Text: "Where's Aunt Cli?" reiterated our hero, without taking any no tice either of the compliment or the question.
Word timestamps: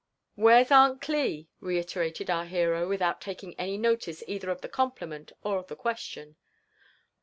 "Where's 0.35 0.71
Aunt 0.71 0.99
Cli?" 0.99 1.47
reiterated 1.59 2.31
our 2.31 2.45
hero, 2.47 2.87
without 2.87 3.21
taking 3.21 3.53
any 3.59 3.77
no 3.77 3.95
tice 3.95 4.23
either 4.25 4.49
of 4.49 4.61
the 4.61 4.67
compliment 4.67 5.31
or 5.43 5.61
the 5.61 5.75
question. 5.75 6.37